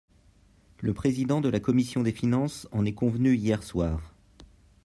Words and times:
Le 0.79 0.95
président 0.95 1.41
de 1.41 1.49
la 1.49 1.59
commission 1.59 2.01
des 2.01 2.11
finances 2.11 2.67
en 2.71 2.85
est 2.85 2.93
convenu 2.95 3.35
hier 3.35 3.61
soir. 3.61 4.01